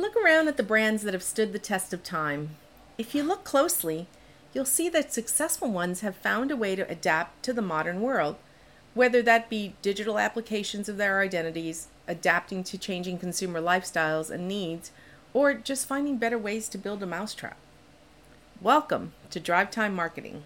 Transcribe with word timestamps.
Look 0.00 0.16
around 0.16 0.48
at 0.48 0.56
the 0.56 0.62
brands 0.62 1.02
that 1.02 1.12
have 1.12 1.22
stood 1.22 1.52
the 1.52 1.58
test 1.58 1.92
of 1.92 2.02
time. 2.02 2.56
If 2.96 3.14
you 3.14 3.22
look 3.22 3.44
closely, 3.44 4.06
you'll 4.54 4.64
see 4.64 4.88
that 4.88 5.12
successful 5.12 5.70
ones 5.70 6.00
have 6.00 6.16
found 6.16 6.50
a 6.50 6.56
way 6.56 6.74
to 6.74 6.90
adapt 6.90 7.42
to 7.42 7.52
the 7.52 7.60
modern 7.60 8.00
world, 8.00 8.36
whether 8.94 9.20
that 9.20 9.50
be 9.50 9.74
digital 9.82 10.18
applications 10.18 10.88
of 10.88 10.96
their 10.96 11.20
identities, 11.20 11.88
adapting 12.08 12.64
to 12.64 12.78
changing 12.78 13.18
consumer 13.18 13.60
lifestyles 13.60 14.30
and 14.30 14.48
needs, 14.48 14.90
or 15.34 15.52
just 15.52 15.86
finding 15.86 16.16
better 16.16 16.38
ways 16.38 16.70
to 16.70 16.78
build 16.78 17.02
a 17.02 17.06
mousetrap. 17.06 17.58
Welcome 18.62 19.12
to 19.28 19.38
Drive 19.38 19.70
Time 19.70 19.94
Marketing. 19.94 20.44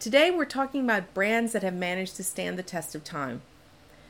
Today 0.00 0.32
we're 0.32 0.44
talking 0.44 0.82
about 0.82 1.14
brands 1.14 1.52
that 1.52 1.62
have 1.62 1.74
managed 1.74 2.16
to 2.16 2.24
stand 2.24 2.58
the 2.58 2.64
test 2.64 2.96
of 2.96 3.04
time. 3.04 3.42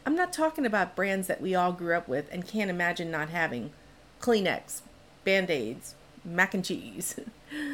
I'm 0.07 0.15
not 0.15 0.33
talking 0.33 0.67
about 0.67 0.97
brands 0.97 1.29
that 1.29 1.41
we 1.41 1.55
all 1.55 1.73
grew 1.73 1.97
up 1.97 2.09
with 2.09 2.29
and 2.31 2.47
can't 2.47 2.71
imagine 2.71 3.11
not 3.11 3.31
having 3.31 3.73
Kleenex, 4.21 4.83
Band 5.25 5.51
Aids, 5.51 5.95
mac 6.25 6.55
and 6.55 6.65
cheese. 6.65 7.19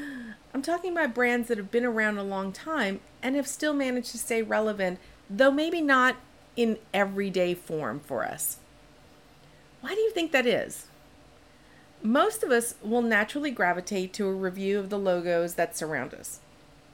I'm 0.55 0.63
talking 0.63 0.93
about 0.93 1.15
brands 1.15 1.49
that 1.49 1.59
have 1.59 1.71
been 1.71 1.85
around 1.85 2.19
a 2.19 2.25
long 2.25 2.53
time 2.53 3.01
and 3.23 3.37
have 3.37 3.47
still 3.47 3.73
managed 3.73 4.11
to 4.13 4.19
stay 4.19 4.43
relevant, 4.43 4.99
though 5.29 5.51
maybe 5.51 5.81
not 5.81 6.17
in 6.57 6.79
everyday 6.93 7.55
form 7.55 8.01
for 8.01 8.25
us. 8.25 8.59
Why 9.81 9.95
do 9.95 10.01
you 10.01 10.11
think 10.11 10.33
that 10.33 10.47
is? 10.47 10.87
Most 12.03 12.43
of 12.43 12.51
us 12.51 12.75
will 12.83 13.03
naturally 13.03 13.51
gravitate 13.51 14.13
to 14.15 14.27
a 14.27 14.33
review 14.33 14.79
of 14.79 14.91
the 14.91 14.99
logos 14.99 15.55
that 15.55 15.77
surround 15.77 16.15
us. 16.15 16.41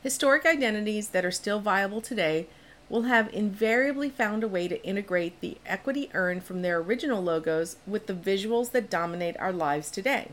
Historic 0.02 0.44
identities 0.44 1.08
that 1.08 1.24
are 1.24 1.30
still 1.30 1.60
viable 1.60 2.00
today 2.00 2.48
will 2.88 3.02
have 3.02 3.32
invariably 3.32 4.08
found 4.08 4.44
a 4.44 4.48
way 4.48 4.68
to 4.68 4.84
integrate 4.84 5.40
the 5.40 5.58
equity 5.66 6.08
earned 6.14 6.44
from 6.44 6.62
their 6.62 6.78
original 6.78 7.22
logos 7.22 7.76
with 7.86 8.06
the 8.06 8.14
visuals 8.14 8.70
that 8.70 8.90
dominate 8.90 9.36
our 9.38 9.52
lives 9.52 9.90
today. 9.90 10.30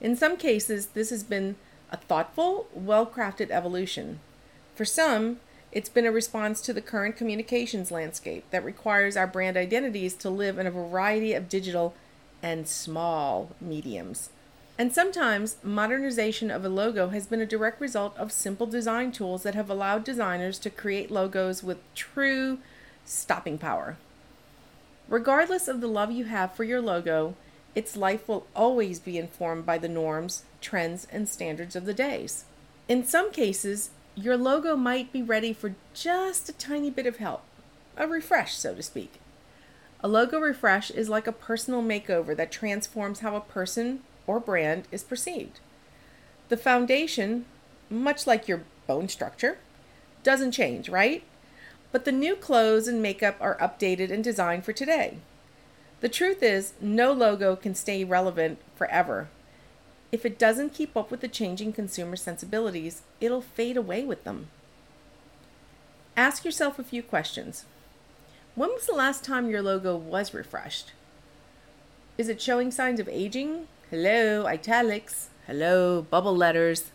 In 0.00 0.16
some 0.16 0.36
cases, 0.36 0.88
this 0.88 1.10
has 1.10 1.22
been 1.22 1.56
a 1.90 1.96
thoughtful, 1.96 2.66
well 2.74 3.06
crafted 3.06 3.50
evolution. 3.50 4.20
For 4.74 4.84
some, 4.84 5.38
it's 5.70 5.88
been 5.88 6.06
a 6.06 6.12
response 6.12 6.60
to 6.62 6.72
the 6.72 6.82
current 6.82 7.16
communications 7.16 7.90
landscape 7.90 8.44
that 8.50 8.64
requires 8.64 9.16
our 9.16 9.26
brand 9.26 9.56
identities 9.56 10.14
to 10.14 10.28
live 10.28 10.58
in 10.58 10.66
a 10.66 10.70
variety 10.70 11.32
of 11.32 11.48
digital 11.48 11.94
and 12.42 12.68
small 12.68 13.50
mediums. 13.60 14.30
And 14.82 14.92
sometimes 14.92 15.58
modernization 15.62 16.50
of 16.50 16.64
a 16.64 16.68
logo 16.68 17.10
has 17.10 17.28
been 17.28 17.40
a 17.40 17.46
direct 17.46 17.80
result 17.80 18.18
of 18.18 18.32
simple 18.32 18.66
design 18.66 19.12
tools 19.12 19.44
that 19.44 19.54
have 19.54 19.70
allowed 19.70 20.02
designers 20.02 20.58
to 20.58 20.70
create 20.70 21.08
logos 21.08 21.62
with 21.62 21.78
true 21.94 22.58
stopping 23.04 23.58
power. 23.58 23.96
Regardless 25.08 25.68
of 25.68 25.80
the 25.80 25.86
love 25.86 26.10
you 26.10 26.24
have 26.24 26.52
for 26.52 26.64
your 26.64 26.80
logo, 26.80 27.36
its 27.76 27.96
life 27.96 28.26
will 28.26 28.48
always 28.56 28.98
be 28.98 29.18
informed 29.18 29.64
by 29.64 29.78
the 29.78 29.88
norms, 29.88 30.42
trends, 30.60 31.06
and 31.12 31.28
standards 31.28 31.76
of 31.76 31.84
the 31.84 31.94
days. 31.94 32.46
In 32.88 33.06
some 33.06 33.30
cases, 33.30 33.90
your 34.16 34.36
logo 34.36 34.74
might 34.74 35.12
be 35.12 35.22
ready 35.22 35.52
for 35.52 35.76
just 35.94 36.48
a 36.48 36.54
tiny 36.54 36.90
bit 36.90 37.06
of 37.06 37.18
help, 37.18 37.44
a 37.96 38.08
refresh, 38.08 38.56
so 38.56 38.74
to 38.74 38.82
speak. 38.82 39.20
A 40.00 40.08
logo 40.08 40.40
refresh 40.40 40.90
is 40.90 41.08
like 41.08 41.28
a 41.28 41.30
personal 41.30 41.84
makeover 41.84 42.36
that 42.36 42.50
transforms 42.50 43.20
how 43.20 43.36
a 43.36 43.40
person 43.40 44.00
or 44.26 44.40
brand 44.40 44.88
is 44.90 45.02
perceived. 45.02 45.60
The 46.48 46.56
foundation, 46.56 47.46
much 47.88 48.26
like 48.26 48.48
your 48.48 48.62
bone 48.86 49.08
structure, 49.08 49.58
doesn't 50.22 50.52
change, 50.52 50.88
right? 50.88 51.22
But 51.90 52.04
the 52.04 52.12
new 52.12 52.36
clothes 52.36 52.88
and 52.88 53.02
makeup 53.02 53.36
are 53.40 53.56
updated 53.58 54.10
and 54.10 54.22
designed 54.22 54.64
for 54.64 54.72
today. 54.72 55.18
The 56.00 56.08
truth 56.08 56.42
is, 56.42 56.72
no 56.80 57.12
logo 57.12 57.54
can 57.54 57.74
stay 57.74 58.02
relevant 58.04 58.58
forever. 58.74 59.28
If 60.10 60.26
it 60.26 60.38
doesn't 60.38 60.74
keep 60.74 60.96
up 60.96 61.10
with 61.10 61.20
the 61.20 61.28
changing 61.28 61.72
consumer 61.72 62.16
sensibilities, 62.16 63.02
it'll 63.20 63.40
fade 63.40 63.76
away 63.76 64.04
with 64.04 64.24
them. 64.24 64.48
Ask 66.16 66.44
yourself 66.44 66.78
a 66.78 66.84
few 66.84 67.02
questions. 67.02 67.64
When 68.54 68.70
was 68.70 68.86
the 68.86 68.92
last 68.92 69.24
time 69.24 69.48
your 69.48 69.62
logo 69.62 69.96
was 69.96 70.34
refreshed? 70.34 70.92
Is 72.18 72.28
it 72.28 72.42
showing 72.42 72.70
signs 72.70 73.00
of 73.00 73.08
aging, 73.08 73.68
Hello, 73.92 74.46
italics. 74.46 75.28
Hello, 75.46 76.00
bubble 76.00 76.34
letters. 76.34 76.92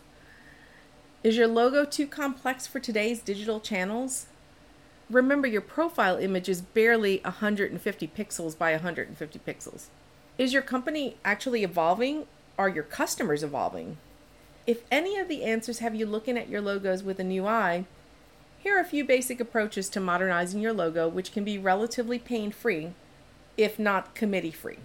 Is 1.22 1.36
your 1.36 1.46
logo 1.46 1.84
too 1.84 2.08
complex 2.08 2.66
for 2.66 2.80
today's 2.80 3.20
digital 3.20 3.60
channels? 3.60 4.26
Remember, 5.08 5.46
your 5.46 5.60
profile 5.60 6.16
image 6.16 6.48
is 6.48 6.60
barely 6.60 7.20
150 7.22 8.08
pixels 8.08 8.58
by 8.58 8.72
150 8.72 9.38
pixels. 9.46 9.84
Is 10.38 10.52
your 10.52 10.60
company 10.60 11.18
actually 11.24 11.62
evolving? 11.62 12.26
Are 12.58 12.68
your 12.68 12.82
customers 12.82 13.44
evolving? 13.44 13.98
If 14.66 14.82
any 14.90 15.18
of 15.18 15.28
the 15.28 15.44
answers 15.44 15.78
have 15.78 15.94
you 15.94 16.04
looking 16.04 16.36
at 16.36 16.48
your 16.48 16.60
logos 16.60 17.04
with 17.04 17.20
a 17.20 17.24
new 17.24 17.46
eye, 17.46 17.84
here 18.58 18.76
are 18.76 18.80
a 18.80 18.84
few 18.84 19.04
basic 19.04 19.38
approaches 19.38 19.88
to 19.90 20.00
modernizing 20.00 20.60
your 20.60 20.72
logo, 20.72 21.06
which 21.06 21.30
can 21.30 21.44
be 21.44 21.58
relatively 21.58 22.18
pain 22.18 22.50
free, 22.50 22.92
if 23.56 23.78
not 23.78 24.16
committee 24.16 24.50
free. 24.50 24.78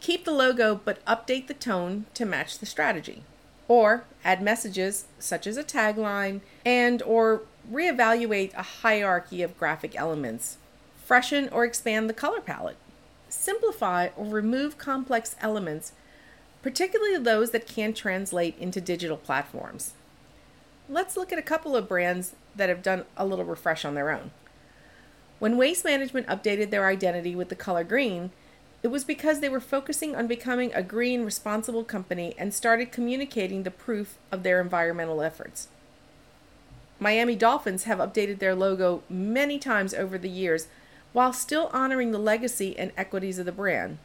Keep 0.00 0.24
the 0.24 0.32
logo 0.32 0.80
but 0.84 1.04
update 1.04 1.46
the 1.46 1.54
tone 1.54 2.06
to 2.14 2.24
match 2.24 2.58
the 2.58 2.66
strategy. 2.66 3.22
Or 3.66 4.04
add 4.24 4.40
messages 4.40 5.06
such 5.18 5.46
as 5.46 5.56
a 5.56 5.64
tagline 5.64 6.40
and 6.64 7.02
or 7.02 7.42
reevaluate 7.70 8.54
a 8.54 8.62
hierarchy 8.62 9.42
of 9.42 9.58
graphic 9.58 9.94
elements. 9.96 10.56
Freshen 11.04 11.48
or 11.50 11.64
expand 11.64 12.08
the 12.08 12.14
color 12.14 12.40
palette. 12.40 12.76
Simplify 13.28 14.08
or 14.16 14.24
remove 14.24 14.78
complex 14.78 15.36
elements, 15.40 15.92
particularly 16.62 17.18
those 17.18 17.50
that 17.50 17.66
can't 17.66 17.96
translate 17.96 18.56
into 18.58 18.80
digital 18.80 19.16
platforms. 19.16 19.92
Let's 20.88 21.16
look 21.16 21.32
at 21.32 21.38
a 21.38 21.42
couple 21.42 21.76
of 21.76 21.88
brands 21.88 22.34
that 22.56 22.70
have 22.70 22.82
done 22.82 23.04
a 23.16 23.26
little 23.26 23.44
refresh 23.44 23.84
on 23.84 23.94
their 23.94 24.10
own. 24.10 24.30
When 25.38 25.58
Waste 25.58 25.84
Management 25.84 26.26
updated 26.26 26.70
their 26.70 26.86
identity 26.86 27.34
with 27.34 27.50
the 27.50 27.54
color 27.54 27.84
green, 27.84 28.30
it 28.82 28.88
was 28.88 29.04
because 29.04 29.40
they 29.40 29.48
were 29.48 29.60
focusing 29.60 30.14
on 30.14 30.26
becoming 30.26 30.72
a 30.72 30.82
green, 30.82 31.24
responsible 31.24 31.84
company 31.84 32.34
and 32.38 32.54
started 32.54 32.92
communicating 32.92 33.62
the 33.62 33.70
proof 33.70 34.18
of 34.30 34.42
their 34.42 34.60
environmental 34.60 35.20
efforts. 35.20 35.68
Miami 37.00 37.36
Dolphins 37.36 37.84
have 37.84 37.98
updated 37.98 38.38
their 38.38 38.54
logo 38.54 39.02
many 39.08 39.58
times 39.58 39.94
over 39.94 40.18
the 40.18 40.28
years 40.28 40.68
while 41.12 41.32
still 41.32 41.70
honoring 41.72 42.10
the 42.10 42.18
legacy 42.18 42.78
and 42.78 42.92
equities 42.96 43.38
of 43.38 43.46
the 43.46 43.52
brand. 43.52 43.98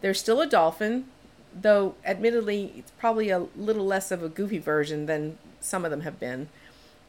They're 0.00 0.14
still 0.14 0.40
a 0.40 0.46
dolphin, 0.46 1.06
though 1.54 1.94
admittedly 2.04 2.72
it's 2.76 2.90
probably 2.92 3.30
a 3.30 3.46
little 3.56 3.86
less 3.86 4.10
of 4.10 4.22
a 4.22 4.28
goofy 4.28 4.58
version 4.58 5.06
than 5.06 5.38
some 5.60 5.84
of 5.84 5.90
them 5.90 6.00
have 6.02 6.18
been, 6.18 6.48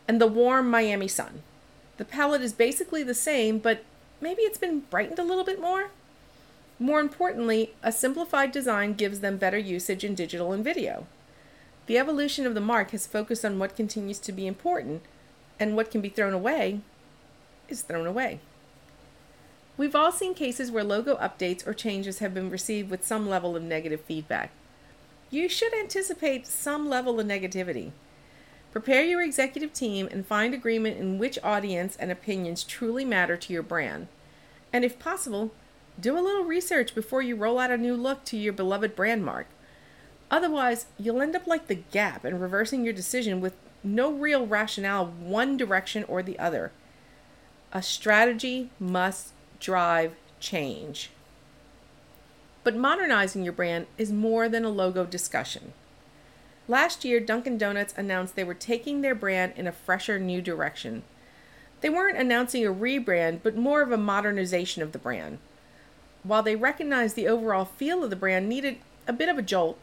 and 0.07 0.22
the 0.22 0.28
warm 0.28 0.69
Miami 0.69 1.07
sun. 1.07 1.41
The 1.97 2.06
palette 2.06 2.41
is 2.41 2.53
basically 2.53 3.03
the 3.03 3.13
same, 3.13 3.59
but 3.59 3.84
maybe 4.22 4.41
it's 4.44 4.57
been 4.57 4.81
brightened 4.81 5.19
a 5.19 5.23
little 5.23 5.44
bit 5.44 5.59
more. 5.59 5.90
More 6.79 7.00
importantly, 7.00 7.73
a 7.81 7.91
simplified 7.91 8.51
design 8.51 8.94
gives 8.94 9.19
them 9.19 9.38
better 9.38 9.57
usage 9.57 10.03
in 10.03 10.16
digital 10.16 10.51
and 10.51 10.63
video. 10.63 11.07
The 11.85 11.97
evolution 11.97 12.45
of 12.45 12.56
the 12.56 12.61
mark 12.61 12.91
has 12.91 13.06
focused 13.06 13.45
on 13.45 13.59
what 13.59 13.75
continues 13.75 14.19
to 14.19 14.31
be 14.31 14.47
important, 14.47 15.01
and 15.59 15.75
what 15.75 15.91
can 15.91 16.01
be 16.01 16.09
thrown 16.09 16.34
away 16.34 16.81
is 17.69 17.81
thrown 17.81 18.07
away. 18.07 18.39
We've 19.75 19.95
all 19.95 20.11
seen 20.11 20.34
cases 20.34 20.72
where 20.72 20.84
logo 20.84 21.16
updates 21.17 21.66
or 21.66 21.73
changes 21.73 22.19
have 22.19 22.34
been 22.34 22.50
received 22.50 22.90
with 22.90 23.05
some 23.05 23.28
level 23.28 23.55
of 23.55 23.63
negative 23.63 24.01
feedback. 24.01 24.51
You 25.29 25.50
should 25.50 25.73
anticipate 25.73 26.45
some 26.45 26.88
level 26.88 27.19
of 27.19 27.25
negativity. 27.25 27.91
Prepare 28.72 29.03
your 29.03 29.22
executive 29.22 29.73
team 29.73 30.07
and 30.11 30.25
find 30.25 30.53
agreement 30.53 30.97
in 30.97 31.17
which 31.17 31.40
audience 31.44 31.95
and 31.95 32.11
opinions 32.11 32.63
truly 32.63 33.03
matter 33.03 33.35
to 33.38 33.53
your 33.53 33.63
brand. 33.63 34.07
And 34.72 34.85
if 34.85 35.00
possible, 35.00 35.51
do 36.00 36.18
a 36.18 36.22
little 36.22 36.44
research 36.44 36.96
before 36.96 37.22
you 37.22 37.35
roll 37.35 37.59
out 37.59 37.72
a 37.72 37.78
new 37.78 37.96
look 37.96 38.26
to 38.26 38.38
your 38.38 38.53
beloved 38.53 38.96
brand 38.96 39.23
mark. 39.23 39.47
Otherwise, 40.32 40.88
you'll 40.97 41.22
end 41.22 41.35
up 41.35 41.46
like 41.46 41.67
the 41.67 41.76
Gap 41.76 42.26
and 42.26 42.41
reversing 42.41 42.84
your 42.84 42.94
decision 42.94 43.40
with 43.40 43.53
no 43.84 44.12
real 44.12 44.47
rationale 44.47 45.06
one 45.06 45.58
direction 45.58 46.03
or 46.06 46.23
the 46.23 46.40
other. 46.40 46.72
A 47.72 47.82
strategy 47.82 48.70
must 48.79 49.34
drive 49.59 50.16
change. 50.40 51.09
But 52.64 52.76
modernizing 52.76 53.44
your 53.44 53.53
brand 53.53 53.88
is 53.97 54.12
more 54.12 54.47
than 54.47 54.64
a 54.64 54.70
logo 54.70 55.06
discussion. 55.06 55.73
Last 56.67 57.03
year, 57.03 57.20
Dunkin' 57.20 57.58
Donuts 57.58 57.94
announced 57.97 58.35
they 58.35 58.44
were 58.44 58.53
taking 58.53 59.02
their 59.02 59.16
brand 59.16 59.53
in 59.58 59.67
a 59.67 59.72
fresher 59.72 60.17
new 60.17 60.41
direction. 60.41 61.03
They 61.82 61.90
weren't 61.90 62.17
announcing 62.17 62.66
a 62.66 62.73
rebrand, 62.73 63.41
but 63.44 63.58
more 63.58 63.82
of 63.82 63.91
a 63.91 63.97
modernization 63.97 64.82
of 64.82 64.94
the 64.94 65.00
brand. 65.00 65.40
While 66.23 66.43
they 66.43 66.55
recognized 66.55 67.16
the 67.16 67.28
overall 67.28 67.66
feel 67.66 68.03
of 68.03 68.09
the 68.09 68.16
brand 68.16 68.47
needed 68.47 68.78
a 69.08 69.14
bit 69.14 69.29
of 69.29 69.37
a 69.37 69.41
jolt, 69.41 69.78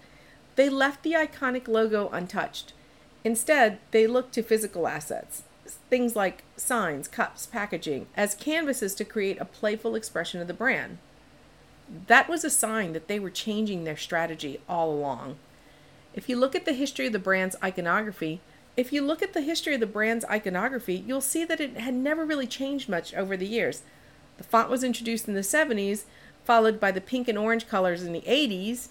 they 0.56 0.68
left 0.68 1.02
the 1.02 1.12
iconic 1.12 1.68
logo 1.68 2.08
untouched. 2.08 2.72
Instead, 3.24 3.78
they 3.90 4.06
looked 4.06 4.32
to 4.34 4.42
physical 4.42 4.88
assets, 4.88 5.42
things 5.90 6.16
like 6.16 6.44
signs, 6.56 7.06
cups, 7.08 7.46
packaging 7.46 8.06
as 8.16 8.34
canvases 8.34 8.94
to 8.94 9.04
create 9.04 9.40
a 9.40 9.44
playful 9.44 9.94
expression 9.94 10.40
of 10.40 10.48
the 10.48 10.54
brand. 10.54 10.98
That 12.06 12.28
was 12.28 12.44
a 12.44 12.50
sign 12.50 12.92
that 12.94 13.08
they 13.08 13.18
were 13.18 13.30
changing 13.30 13.84
their 13.84 13.96
strategy 13.96 14.60
all 14.68 14.90
along. 14.90 15.36
If 16.14 16.28
you 16.28 16.36
look 16.36 16.54
at 16.54 16.64
the 16.64 16.72
history 16.72 17.06
of 17.06 17.12
the 17.12 17.18
brand's 17.18 17.56
iconography, 17.62 18.40
if 18.76 18.92
you 18.92 19.02
look 19.02 19.22
at 19.22 19.34
the 19.34 19.42
history 19.42 19.74
of 19.74 19.80
the 19.80 19.86
brand's 19.86 20.24
iconography, 20.24 21.04
you'll 21.06 21.20
see 21.20 21.44
that 21.44 21.60
it 21.60 21.76
had 21.76 21.94
never 21.94 22.24
really 22.24 22.46
changed 22.46 22.88
much 22.88 23.12
over 23.14 23.36
the 23.36 23.46
years. 23.46 23.82
The 24.38 24.44
font 24.44 24.70
was 24.70 24.82
introduced 24.82 25.28
in 25.28 25.34
the 25.34 25.40
70s, 25.40 26.04
followed 26.44 26.80
by 26.80 26.90
the 26.90 27.00
pink 27.00 27.28
and 27.28 27.38
orange 27.38 27.68
colors 27.68 28.02
in 28.02 28.12
the 28.12 28.22
80s. 28.22 28.88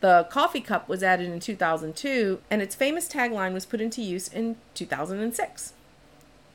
The 0.00 0.26
coffee 0.30 0.60
cup 0.60 0.88
was 0.88 1.02
added 1.02 1.30
in 1.30 1.38
2002, 1.38 2.40
and 2.50 2.60
its 2.60 2.74
famous 2.74 3.08
tagline 3.08 3.52
was 3.52 3.66
put 3.66 3.80
into 3.80 4.02
use 4.02 4.28
in 4.28 4.56
2006. 4.74 5.74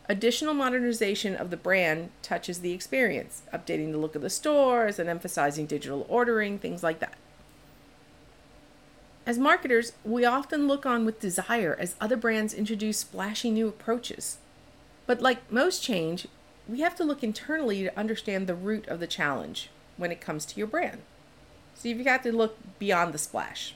Additional 0.09 0.53
modernization 0.53 1.35
of 1.35 1.49
the 1.49 1.57
brand 1.57 2.09
touches 2.21 2.59
the 2.59 2.73
experience, 2.73 3.43
updating 3.53 3.91
the 3.91 3.97
look 3.97 4.15
of 4.15 4.21
the 4.21 4.29
stores 4.29 4.99
and 4.99 5.09
emphasizing 5.09 5.65
digital 5.65 6.05
ordering, 6.09 6.59
things 6.59 6.83
like 6.83 6.99
that. 6.99 7.15
As 9.25 9.37
marketers, 9.37 9.91
we 10.05 10.23
often 10.23 10.69
look 10.69 10.85
on 10.85 11.03
with 11.03 11.19
desire 11.19 11.75
as 11.77 11.95
other 11.99 12.15
brands 12.15 12.53
introduce 12.53 12.99
splashy 12.99 13.51
new 13.51 13.67
approaches. 13.67 14.37
But 15.05 15.21
like 15.21 15.51
most 15.51 15.83
change, 15.83 16.27
we 16.67 16.79
have 16.79 16.95
to 16.95 17.03
look 17.03 17.23
internally 17.23 17.83
to 17.83 17.99
understand 17.99 18.47
the 18.47 18.55
root 18.55 18.87
of 18.87 19.01
the 19.01 19.07
challenge 19.07 19.69
when 19.97 20.11
it 20.11 20.21
comes 20.21 20.45
to 20.45 20.57
your 20.57 20.67
brand. 20.67 21.01
So 21.75 21.89
you've 21.89 22.03
got 22.03 22.23
to 22.23 22.31
look 22.31 22.57
beyond 22.79 23.13
the 23.13 23.19
splash. 23.19 23.75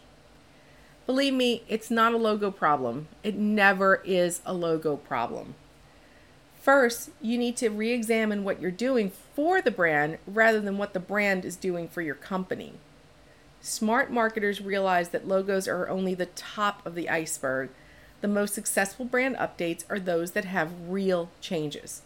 Believe 1.06 1.34
me, 1.34 1.64
it's 1.68 1.92
not 1.92 2.14
a 2.14 2.18
logo 2.18 2.52
problem. 2.52 3.08
It 3.24 3.36
never 3.36 4.02
is 4.06 4.42
a 4.46 4.54
logo 4.54 4.96
problem. 4.96 5.56
First, 6.62 7.10
you 7.22 7.38
need 7.38 7.58
to 7.58 7.70
re 7.70 7.92
examine 7.92 8.44
what 8.44 8.62
you're 8.62 8.72
doing 8.72 9.12
for 9.36 9.62
the 9.62 9.72
brand 9.72 10.20
rather 10.28 10.62
than 10.62 10.78
what 10.78 10.94
the 10.94 11.00
brand 11.00 11.44
is 11.44 11.56
doing 11.56 11.88
for 11.88 12.02
your 12.02 12.16
company. 12.16 12.74
Smart 13.62 14.12
marketers 14.12 14.62
realize 14.62 15.10
that 15.10 15.28
logos 15.28 15.68
are 15.68 15.90
only 15.90 16.14
the 16.14 16.28
top 16.28 16.86
of 16.86 16.96
the 16.96 17.10
iceberg. 17.10 17.70
The 18.22 18.28
most 18.28 18.54
successful 18.54 19.06
brand 19.06 19.36
updates 19.38 19.84
are 19.90 20.00
those 20.00 20.32
that 20.32 20.46
have 20.46 20.90
real 20.90 21.30
changes. 21.42 22.04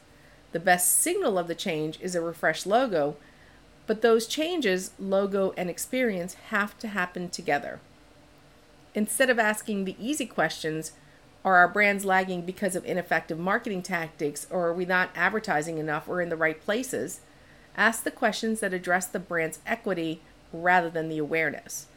The 0.53 0.59
best 0.59 0.97
signal 0.99 1.37
of 1.37 1.47
the 1.49 1.55
change 1.55 1.99
is 2.01 2.15
a 2.15 2.21
refreshed 2.21 2.65
logo, 2.65 3.17
but 3.87 4.01
those 4.01 4.27
changes, 4.27 4.91
logo 4.99 5.53
and 5.57 5.69
experience, 5.69 6.35
have 6.49 6.77
to 6.79 6.87
happen 6.87 7.29
together. 7.29 7.79
Instead 8.93 9.29
of 9.29 9.39
asking 9.39 9.85
the 9.85 9.95
easy 9.99 10.25
questions, 10.25 10.93
are 11.43 11.55
our 11.55 11.67
brands 11.67 12.05
lagging 12.05 12.41
because 12.41 12.75
of 12.75 12.85
ineffective 12.85 13.37
marketing 13.37 13.83
tactics, 13.83 14.47
or 14.49 14.67
are 14.67 14.73
we 14.73 14.85
not 14.85 15.11
advertising 15.15 15.77
enough 15.77 16.07
or 16.07 16.21
in 16.21 16.29
the 16.29 16.35
right 16.35 16.59
places? 16.63 17.19
Ask 17.77 18.03
the 18.03 18.11
questions 18.11 18.61
that 18.61 18.73
address 18.73 19.05
the 19.05 19.19
brand's 19.19 19.59
equity 19.67 20.21
rather 20.51 20.89
than 20.89 21.09
the 21.09 21.19
awareness. 21.19 21.87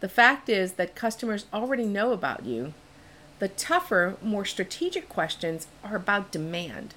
The 0.00 0.08
fact 0.08 0.48
is 0.48 0.72
that 0.72 0.96
customers 0.96 1.46
already 1.52 1.84
know 1.84 2.12
about 2.12 2.44
you. 2.44 2.72
The 3.38 3.48
tougher, 3.48 4.16
more 4.22 4.44
strategic 4.44 5.08
questions 5.08 5.68
are 5.84 5.94
about 5.94 6.32
demand. 6.32 6.94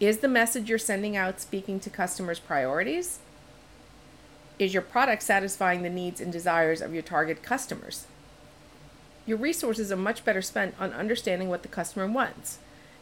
Is 0.00 0.18
the 0.18 0.28
message 0.28 0.68
you're 0.68 0.78
sending 0.78 1.16
out 1.16 1.40
speaking 1.40 1.80
to 1.80 1.90
customers' 1.90 2.38
priorities? 2.38 3.20
Is 4.58 4.72
your 4.74 4.82
product 4.82 5.22
satisfying 5.22 5.82
the 5.82 5.90
needs 5.90 6.20
and 6.20 6.32
desires 6.32 6.80
of 6.80 6.92
your 6.92 7.02
target 7.02 7.42
customers? 7.42 8.06
Your 9.24 9.38
resources 9.38 9.92
are 9.92 9.96
much 9.96 10.24
better 10.24 10.42
spent 10.42 10.74
on 10.80 10.92
understanding 10.92 11.48
what 11.48 11.62
the 11.62 11.68
customer 11.68 12.06
wants. 12.06 12.58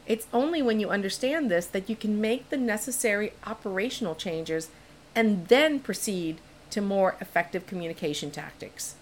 It's 0.06 0.26
only 0.32 0.60
when 0.60 0.80
you 0.80 0.90
understand 0.90 1.50
this 1.50 1.66
that 1.66 1.88
you 1.88 1.96
can 1.96 2.20
make 2.20 2.50
the 2.50 2.56
necessary 2.56 3.32
operational 3.46 4.14
changes 4.14 4.68
and 5.14 5.48
then 5.48 5.80
proceed 5.80 6.38
to 6.70 6.80
more 6.80 7.16
effective 7.20 7.66
communication 7.66 8.30
tactics. 8.30 8.96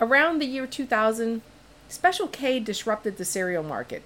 Around 0.00 0.38
the 0.38 0.46
year 0.46 0.66
2000, 0.66 1.42
Special 1.88 2.28
K 2.28 2.60
disrupted 2.60 3.16
the 3.16 3.24
cereal 3.24 3.62
market. 3.62 4.02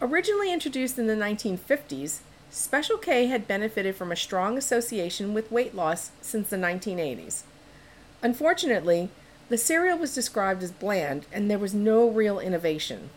Originally 0.00 0.52
introduced 0.52 0.98
in 0.98 1.06
the 1.06 1.14
1950s, 1.14 2.20
Special 2.50 2.96
K 2.96 3.26
had 3.26 3.46
benefited 3.46 3.94
from 3.94 4.10
a 4.10 4.16
strong 4.16 4.56
association 4.56 5.34
with 5.34 5.52
weight 5.52 5.74
loss 5.74 6.10
since 6.22 6.48
the 6.48 6.56
1980s. 6.56 7.42
Unfortunately, 8.22 9.10
the 9.48 9.58
cereal 9.58 9.98
was 9.98 10.14
described 10.14 10.62
as 10.62 10.72
bland 10.72 11.26
and 11.32 11.50
there 11.50 11.58
was 11.58 11.74
no 11.74 12.08
real 12.08 12.38
innovation. 12.38 13.10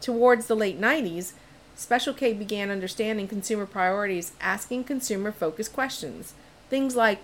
Towards 0.00 0.46
the 0.46 0.56
late 0.56 0.80
90s, 0.80 1.32
Special 1.76 2.14
K 2.14 2.32
began 2.32 2.70
understanding 2.70 3.26
consumer 3.26 3.66
priorities, 3.66 4.32
asking 4.40 4.84
consumer 4.84 5.32
focused 5.32 5.72
questions. 5.72 6.34
Things 6.70 6.94
like 6.94 7.18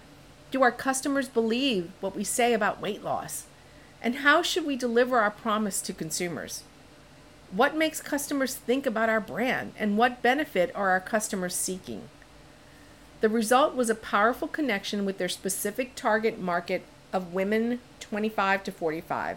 do 0.50 0.62
our 0.62 0.72
customers 0.72 1.28
believe 1.28 1.92
what 2.00 2.16
we 2.16 2.24
say 2.24 2.52
about 2.52 2.80
weight 2.80 3.04
loss? 3.04 3.46
And 4.02 4.16
how 4.16 4.42
should 4.42 4.66
we 4.66 4.76
deliver 4.76 5.18
our 5.18 5.30
promise 5.30 5.80
to 5.82 5.92
consumers? 5.92 6.64
What 7.52 7.76
makes 7.76 8.00
customers 8.00 8.54
think 8.54 8.86
about 8.86 9.08
our 9.08 9.20
brand? 9.20 9.72
And 9.76 9.98
what 9.98 10.22
benefit 10.22 10.70
are 10.74 10.90
our 10.90 11.00
customers 11.00 11.54
seeking? 11.54 12.08
The 13.20 13.28
result 13.28 13.74
was 13.74 13.90
a 13.90 13.94
powerful 13.94 14.46
connection 14.46 15.04
with 15.04 15.18
their 15.18 15.28
specific 15.28 15.96
target 15.96 16.38
market 16.38 16.84
of 17.12 17.34
women 17.34 17.80
25 17.98 18.64
to 18.64 18.72
45. 18.72 19.36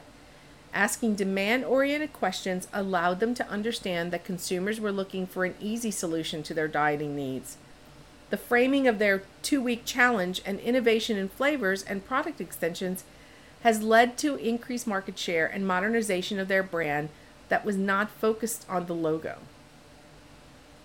Asking 0.74 1.16
demand 1.16 1.66
oriented 1.66 2.14
questions 2.14 2.68
allowed 2.72 3.20
them 3.20 3.34
to 3.36 3.48
understand 3.50 4.12
that 4.12 4.24
consumers 4.24 4.80
were 4.80 4.92
looking 4.92 5.26
for 5.26 5.44
an 5.44 5.56
easy 5.60 5.92
solution 5.92 6.44
to 6.44 6.54
their 6.54 6.68
dieting 6.68 7.16
needs. 7.16 7.58
The 8.30 8.38
framing 8.38 8.88
of 8.88 9.00
their 9.00 9.24
two 9.42 9.62
week 9.62 9.86
challenge 9.86 10.42
and 10.46 10.60
innovation 10.60 11.18
in 11.18 11.30
flavors 11.30 11.84
and 11.84 12.06
product 12.06 12.40
extensions 12.40 13.04
has 13.62 13.82
led 13.84 14.18
to 14.20 14.36
increased 14.36 14.88
market 14.88 15.18
share 15.18 15.46
and 15.46 15.68
modernization 15.68 16.40
of 16.40 16.48
their 16.48 16.64
brand 16.64 17.10
that 17.50 17.66
was 17.66 17.78
not 17.78 18.10
focused 18.10 18.66
on 18.70 18.86
the 18.86 18.96
logo. 18.96 19.40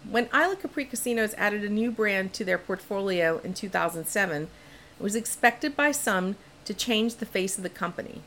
When 0.08 0.28
Isle 0.32 0.52
of 0.52 0.62
Capri 0.62 0.84
Casinos 0.84 1.34
added 1.36 1.64
a 1.64 1.68
new 1.68 1.90
brand 1.90 2.32
to 2.34 2.44
their 2.44 2.58
portfolio 2.58 3.38
in 3.44 3.54
2007, 3.54 4.42
it 4.42 5.02
was 5.02 5.16
expected 5.16 5.76
by 5.76 5.92
some 5.92 6.36
to 6.64 6.74
change 6.74 7.16
the 7.16 7.26
face 7.26 7.56
of 7.56 7.62
the 7.62 7.68
company. 7.68 8.22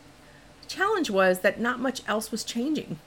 The 0.62 0.68
challenge 0.68 1.10
was 1.10 1.40
that 1.40 1.60
not 1.60 1.80
much 1.80 2.02
else 2.08 2.32
was 2.32 2.44
changing. 2.44 3.00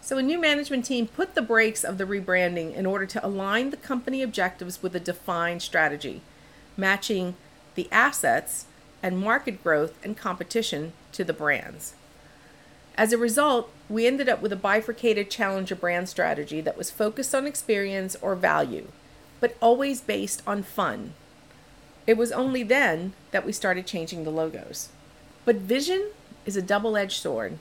So, 0.00 0.18
a 0.18 0.22
new 0.22 0.40
management 0.40 0.84
team 0.84 1.06
put 1.06 1.34
the 1.36 1.42
brakes 1.42 1.84
of 1.84 1.96
the 1.96 2.04
rebranding 2.04 2.74
in 2.74 2.86
order 2.86 3.06
to 3.06 3.24
align 3.24 3.70
the 3.70 3.76
company 3.76 4.20
objectives 4.20 4.82
with 4.82 4.96
a 4.96 5.00
defined 5.00 5.62
strategy, 5.62 6.22
matching 6.76 7.36
the 7.76 7.88
assets 7.92 8.66
and 9.00 9.18
market 9.18 9.62
growth 9.62 9.94
and 10.04 10.16
competition 10.16 10.92
to 11.12 11.22
the 11.22 11.32
brands. 11.32 11.94
As 12.94 13.12
a 13.12 13.18
result, 13.18 13.70
we 13.88 14.06
ended 14.06 14.28
up 14.28 14.42
with 14.42 14.52
a 14.52 14.56
bifurcated 14.56 15.30
challenger 15.30 15.74
brand 15.74 16.08
strategy 16.08 16.60
that 16.60 16.76
was 16.76 16.90
focused 16.90 17.34
on 17.34 17.46
experience 17.46 18.16
or 18.20 18.34
value, 18.34 18.88
but 19.40 19.56
always 19.62 20.00
based 20.00 20.42
on 20.46 20.62
fun. 20.62 21.14
It 22.06 22.16
was 22.16 22.32
only 22.32 22.62
then 22.62 23.14
that 23.30 23.46
we 23.46 23.52
started 23.52 23.86
changing 23.86 24.24
the 24.24 24.30
logos. 24.30 24.90
But 25.44 25.56
vision 25.56 26.10
is 26.44 26.56
a 26.56 26.62
double 26.62 26.96
edged 26.96 27.20
sword. 27.20 27.58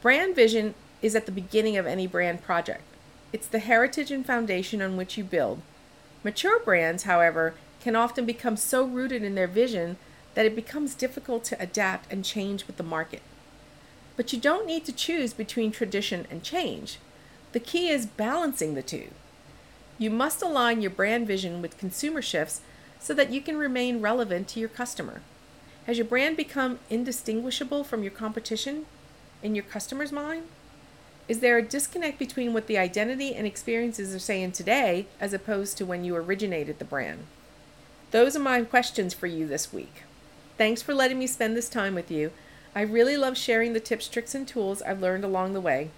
Brand 0.00 0.34
vision 0.34 0.74
is 1.02 1.14
at 1.14 1.26
the 1.26 1.32
beginning 1.32 1.76
of 1.76 1.86
any 1.86 2.06
brand 2.06 2.42
project. 2.42 2.82
It's 3.32 3.46
the 3.46 3.58
heritage 3.58 4.10
and 4.10 4.24
foundation 4.24 4.80
on 4.80 4.96
which 4.96 5.18
you 5.18 5.24
build. 5.24 5.60
Mature 6.22 6.60
brands, 6.60 7.02
however, 7.02 7.54
can 7.80 7.94
often 7.94 8.24
become 8.24 8.56
so 8.56 8.84
rooted 8.84 9.22
in 9.22 9.34
their 9.34 9.46
vision 9.46 9.96
that 10.34 10.46
it 10.46 10.56
becomes 10.56 10.94
difficult 10.94 11.44
to 11.44 11.60
adapt 11.60 12.10
and 12.10 12.24
change 12.24 12.66
with 12.66 12.78
the 12.78 12.82
market. 12.82 13.20
But 14.16 14.32
you 14.32 14.40
don't 14.40 14.66
need 14.66 14.84
to 14.84 14.92
choose 14.92 15.32
between 15.32 15.72
tradition 15.72 16.26
and 16.30 16.42
change. 16.42 16.98
The 17.52 17.60
key 17.60 17.88
is 17.88 18.06
balancing 18.06 18.74
the 18.74 18.82
two. 18.82 19.08
You 19.98 20.10
must 20.10 20.42
align 20.42 20.82
your 20.82 20.90
brand 20.90 21.26
vision 21.26 21.62
with 21.62 21.78
consumer 21.78 22.22
shifts 22.22 22.60
so 22.98 23.14
that 23.14 23.30
you 23.30 23.40
can 23.40 23.56
remain 23.56 24.00
relevant 24.00 24.48
to 24.48 24.60
your 24.60 24.68
customer. 24.68 25.20
Has 25.86 25.98
your 25.98 26.06
brand 26.06 26.36
become 26.36 26.78
indistinguishable 26.90 27.84
from 27.84 28.02
your 28.02 28.12
competition 28.12 28.86
in 29.42 29.54
your 29.54 29.64
customer's 29.64 30.10
mind? 30.10 30.44
Is 31.28 31.40
there 31.40 31.56
a 31.56 31.62
disconnect 31.62 32.18
between 32.18 32.52
what 32.52 32.66
the 32.66 32.78
identity 32.78 33.34
and 33.34 33.46
experiences 33.46 34.14
are 34.14 34.18
saying 34.18 34.52
today 34.52 35.06
as 35.20 35.32
opposed 35.32 35.76
to 35.78 35.86
when 35.86 36.04
you 36.04 36.16
originated 36.16 36.78
the 36.78 36.84
brand? 36.84 37.26
Those 38.10 38.36
are 38.36 38.40
my 38.40 38.62
questions 38.62 39.14
for 39.14 39.26
you 39.26 39.46
this 39.46 39.72
week. 39.72 40.02
Thanks 40.56 40.82
for 40.82 40.94
letting 40.94 41.18
me 41.18 41.26
spend 41.26 41.56
this 41.56 41.68
time 41.68 41.94
with 41.94 42.10
you. 42.10 42.30
I 42.74 42.82
really 42.82 43.16
love 43.16 43.36
sharing 43.38 43.72
the 43.72 43.80
tips, 43.80 44.08
tricks, 44.08 44.34
and 44.34 44.46
tools 44.46 44.82
I've 44.82 45.00
learned 45.00 45.24
along 45.24 45.52
the 45.52 45.60
way. 45.60 45.90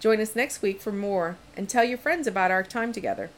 Join 0.00 0.20
us 0.20 0.36
next 0.36 0.62
week 0.62 0.80
for 0.80 0.92
more 0.92 1.36
and 1.56 1.68
tell 1.68 1.84
your 1.84 1.98
friends 1.98 2.26
about 2.26 2.50
our 2.50 2.62
time 2.62 2.92
together. 2.92 3.30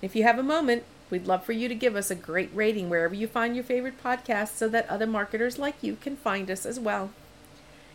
If 0.00 0.14
you 0.16 0.22
have 0.24 0.38
a 0.38 0.42
moment, 0.42 0.84
we'd 1.10 1.26
love 1.26 1.44
for 1.44 1.52
you 1.52 1.68
to 1.68 1.74
give 1.74 1.96
us 1.96 2.10
a 2.10 2.14
great 2.14 2.50
rating 2.54 2.90
wherever 2.90 3.14
you 3.14 3.26
find 3.26 3.54
your 3.54 3.64
favorite 3.64 4.02
podcast 4.02 4.56
so 4.56 4.68
that 4.68 4.88
other 4.88 5.06
marketers 5.06 5.58
like 5.58 5.76
you 5.82 5.96
can 5.96 6.16
find 6.16 6.50
us 6.50 6.66
as 6.66 6.80
well. 6.80 7.10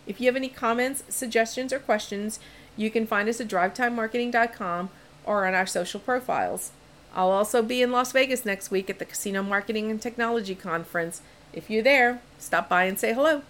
If 0.06 0.22
you 0.22 0.28
have 0.28 0.36
any 0.36 0.50
comments, 0.50 1.04
suggestions, 1.10 1.74
or 1.74 1.80
questions, 1.80 2.40
You 2.78 2.92
can 2.92 3.08
find 3.08 3.28
us 3.28 3.42
at 3.42 3.48
drivetimemarketing.com 3.48 4.90
or 5.26 5.46
on 5.48 5.56
our 5.56 5.66
social 5.66 6.00
profiles. 6.00 6.72
I'll 7.14 7.32
also 7.32 7.64
be 7.64 7.82
in 7.82 7.92
Las 7.92 8.12
Vegas 8.12 8.46
next 8.46 8.70
week 8.70 8.90
at 8.90 9.00
the 9.00 9.06
Casino 9.06 9.42
Marketing 9.42 9.90
and 9.90 10.00
Technology 10.00 10.54
Conference. 10.54 11.22
If 11.52 11.70
you're 11.72 11.82
there, 11.82 12.22
stop 12.38 12.70
by 12.70 12.84
and 12.84 13.00
say 13.00 13.14
hello. 13.14 13.42